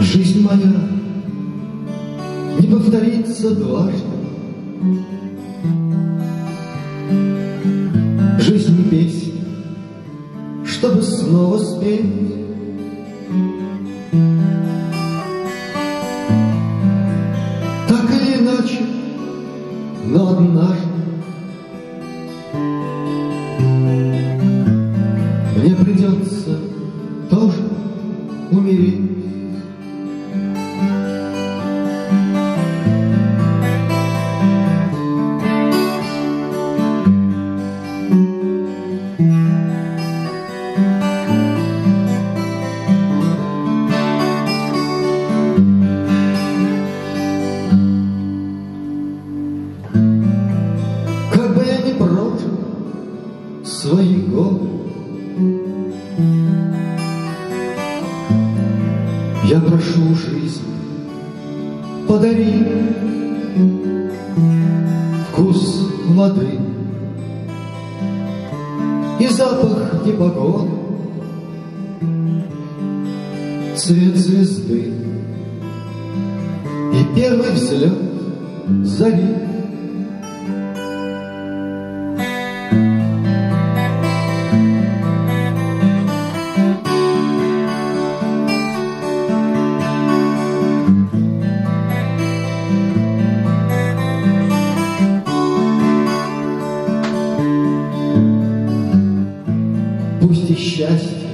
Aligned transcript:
Жизнь 0.00 0.42
моя 0.42 0.72
не 2.60 2.66
повторится 2.68 3.54
дважды. 3.54 3.98
Жизнь 8.38 8.76
не 8.78 8.84
песня, 8.84 9.32
чтобы 10.64 11.02
снова 11.02 11.58
спеть. 11.58 12.04
Так 17.88 18.10
или 18.10 18.38
иначе, 18.40 18.80
но 20.06 20.28
однажды 20.30 20.88
Мне 25.56 25.74
придется 25.74 26.56
тоже 27.28 27.68
умереть. 28.52 29.17
Свои 53.80 54.16
годы, 54.22 54.68
Я 59.44 59.60
прошу 59.60 60.14
жизнь, 60.14 60.62
подари 62.06 62.66
вкус 65.30 65.88
воды 66.08 66.58
и 69.20 69.26
запах 69.28 70.04
непогоды, 70.04 70.70
цвет 73.76 74.16
звезды 74.16 74.92
и 76.92 77.16
первый 77.16 77.52
взлет 77.52 77.96
зари. 78.84 79.47
Пусть 100.20 100.50
и 100.50 100.54
счастье 100.54 101.28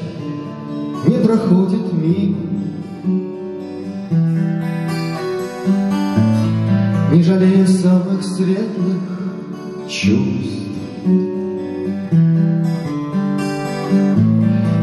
не 1.07 1.17
проходит 1.25 1.93
мимо, 1.93 2.37
Не 7.13 7.23
жалея 7.23 7.67
самых 7.67 8.25
светлых 8.25 9.01
чувств. 9.89 10.65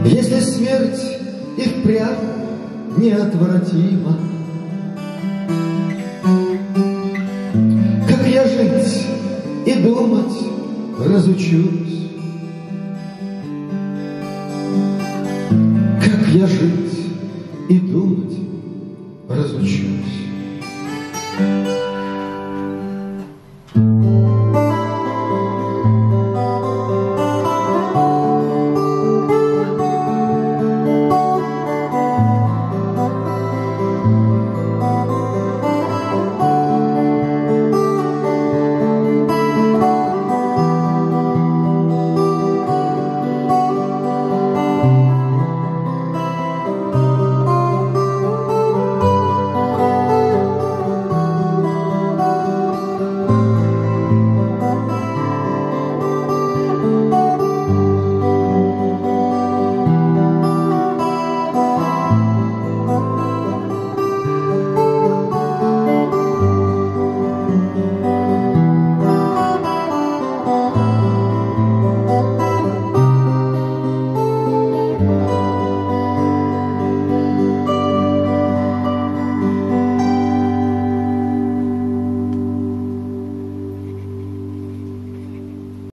Если 0.05 0.39
смерть 0.39 1.17
и 1.57 1.61
впрямь 1.61 2.17
неотвратима, 2.97 4.17
Как 8.07 8.27
я 8.27 8.47
жить 8.47 9.05
и 9.65 9.73
думать 9.83 10.37
разучусь, 10.99 12.00
я 16.41 16.47
жить 16.47 17.11
и 17.69 17.79
думать 17.79 18.35
разучусь. 19.29 20.30